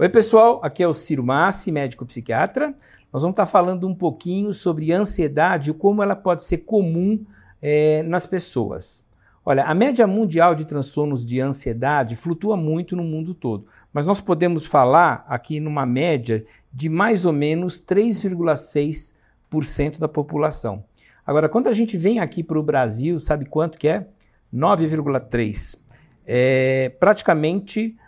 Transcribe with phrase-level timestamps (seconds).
[0.00, 2.74] Oi, pessoal, aqui é o Ciro Massi, médico psiquiatra.
[3.12, 7.22] Nós vamos estar falando um pouquinho sobre ansiedade e como ela pode ser comum
[7.60, 9.04] é, nas pessoas.
[9.44, 14.22] Olha, a média mundial de transtornos de ansiedade flutua muito no mundo todo, mas nós
[14.22, 20.82] podemos falar aqui numa média de mais ou menos 3,6% da população.
[21.26, 24.06] Agora, quando a gente vem aqui para o Brasil, sabe quanto que é?
[24.50, 25.78] 9,3%.
[26.26, 27.98] É praticamente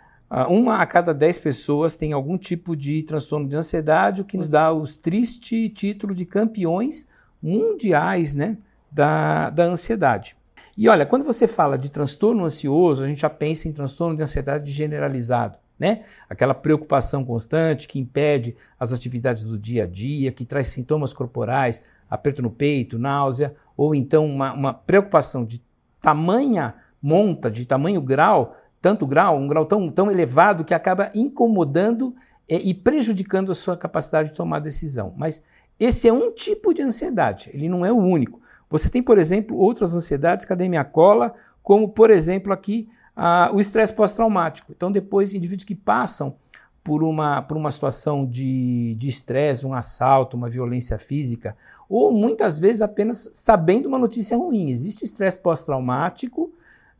[0.49, 4.49] uma a cada dez pessoas tem algum tipo de transtorno de ansiedade, o que nos
[4.49, 7.07] dá os triste título de campeões
[7.41, 8.57] mundiais né,
[8.91, 10.35] da, da ansiedade.
[10.75, 14.23] E olha, quando você fala de transtorno ansioso, a gente já pensa em transtorno de
[14.23, 16.03] ansiedade generalizado, né?
[16.27, 21.83] Aquela preocupação constante que impede as atividades do dia a dia, que traz sintomas corporais,
[22.09, 25.61] aperto no peito, náusea, ou então uma, uma preocupação de
[25.99, 32.13] tamanha monta, de tamanho grau, tanto grau, um grau tão, tão elevado que acaba incomodando
[32.49, 35.13] é, e prejudicando a sua capacidade de tomar decisão.
[35.15, 35.41] Mas
[35.79, 38.41] esse é um tipo de ansiedade, ele não é o único.
[38.69, 41.33] Você tem, por exemplo, outras ansiedades, cadê minha cola?
[41.61, 44.73] Como, por exemplo, aqui a, o estresse pós-traumático.
[44.75, 46.35] Então, depois, indivíduos que passam
[46.83, 51.55] por uma, por uma situação de estresse, um assalto, uma violência física,
[51.87, 54.71] ou muitas vezes apenas sabendo uma notícia ruim.
[54.71, 56.51] Existe estresse pós-traumático,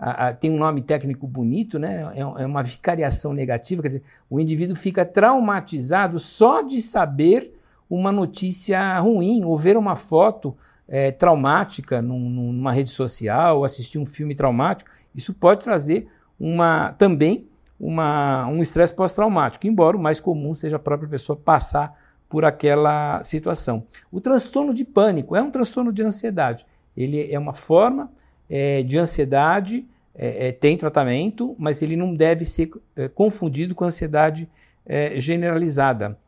[0.04, 2.12] a, a, tem um nome técnico bonito, né?
[2.14, 7.58] É, é, uma vicariação negativa, quer dizer, o indivíduo fica traumatizado só de saber
[7.90, 10.58] uma notícia ruim ou ver uma foto
[10.90, 14.92] é, traumática num, numa rede social, ou assistir um filme traumático.
[15.16, 17.48] Isso pode trazer uma também
[17.80, 23.23] uma, um estresse pós-traumático, embora o mais comum seja a própria pessoa passar por aquela
[23.23, 23.86] situação.
[24.12, 26.66] O transtorno de pânico é um transtorno de ansiedade.
[26.95, 28.12] Ele é uma forma
[28.50, 33.83] é, de ansiedade, é, é, tem tratamento, mas ele não deve ser é, confundido com
[33.83, 34.47] ansiedade
[34.86, 36.20] é, generalizada.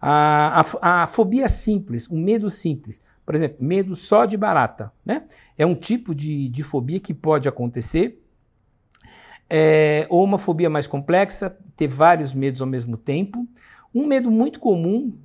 [0.00, 5.24] A, a, a, fobia simples, o medo simples, por exemplo, medo só de barata, né?
[5.56, 8.22] É um tipo de, de fobia que pode acontecer,
[9.48, 13.46] é, ou uma fobia mais complexa, ter vários medos ao mesmo tempo.
[13.94, 15.16] Um medo muito comum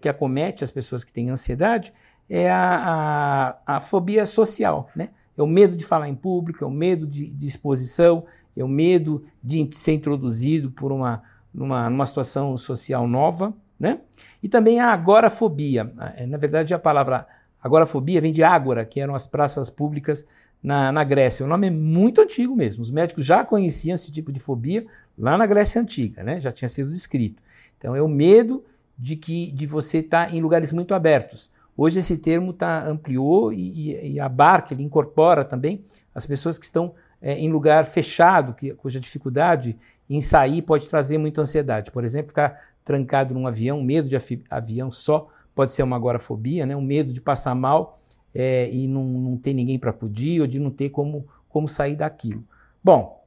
[0.00, 1.92] que acomete as pessoas que têm ansiedade
[2.28, 5.10] é a, a, a fobia social, né?
[5.36, 8.24] É o medo de falar em público, é o medo de, de exposição,
[8.56, 11.22] é o medo de ser introduzido por uma,
[11.52, 14.00] numa, numa situação social nova, né?
[14.42, 15.90] E também a agorafobia.
[16.16, 17.26] É, na verdade, a palavra
[17.62, 20.24] agorafobia vem de ágora, que eram as praças públicas
[20.62, 21.44] na, na Grécia.
[21.44, 22.82] O nome é muito antigo mesmo.
[22.82, 24.86] Os médicos já conheciam esse tipo de fobia
[25.18, 26.40] lá na Grécia Antiga, né?
[26.40, 27.42] Já tinha sido descrito.
[27.76, 28.64] Então, é o medo
[28.96, 31.50] de que de você estar tá em lugares muito abertos.
[31.76, 36.64] Hoje esse termo tá, ampliou e, e, e, abarca, ele incorpora também as pessoas que
[36.64, 39.76] estão é, em lugar fechado, que, cuja dificuldade
[40.08, 41.90] em sair pode trazer muita ansiedade.
[41.90, 44.16] Por exemplo, ficar trancado num avião, medo de
[44.50, 46.76] avião só pode ser uma agorafobia, né?
[46.76, 48.00] um medo de passar mal
[48.34, 51.96] é, e não, não ter ninguém para acudir ou de não ter como, como sair
[51.96, 52.44] daquilo.
[52.82, 53.18] Bom,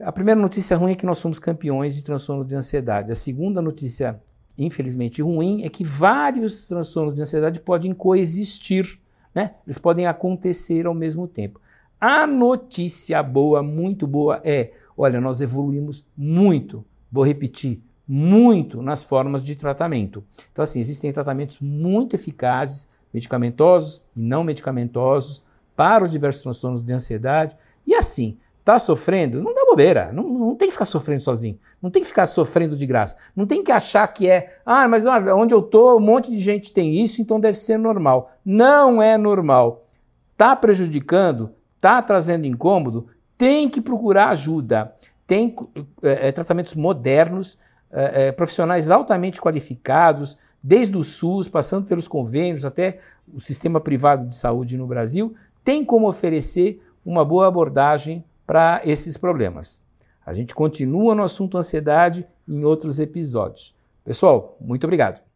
[0.00, 3.12] a primeira notícia ruim é que nós somos campeões de transtorno de ansiedade.
[3.12, 4.20] A segunda notícia
[4.56, 9.00] infelizmente ruim, é que vários transtornos de ansiedade podem coexistir,
[9.34, 9.56] né?
[9.66, 11.60] Eles podem acontecer ao mesmo tempo.
[12.00, 19.42] A notícia boa, muito boa, é: olha, nós evoluímos muito, vou repetir, muito nas formas
[19.42, 20.22] de tratamento.
[20.52, 25.42] Então, assim, existem tratamentos muito eficazes, medicamentosos e não medicamentosos,
[25.74, 27.56] para os diversos transtornos de ansiedade.
[27.86, 29.42] E assim, Tá sofrendo?
[29.42, 30.10] Não dá bobeira.
[30.10, 31.58] Não, não tem que ficar sofrendo sozinho.
[31.82, 33.16] Não tem que ficar sofrendo de graça.
[33.36, 36.72] Não tem que achar que é, ah, mas onde eu tô, um monte de gente
[36.72, 38.32] tem isso, então deve ser normal.
[38.42, 39.86] Não é normal.
[40.34, 44.94] Tá prejudicando, tá trazendo incômodo, tem que procurar ajuda.
[45.26, 45.54] Tem
[46.02, 47.58] é, tratamentos modernos,
[47.92, 52.98] é, é, profissionais altamente qualificados, desde o SUS, passando pelos convênios até
[53.30, 59.16] o sistema privado de saúde no Brasil, tem como oferecer uma boa abordagem para esses
[59.16, 59.82] problemas.
[60.24, 63.74] A gente continua no assunto ansiedade em outros episódios.
[64.04, 65.33] Pessoal, muito obrigado.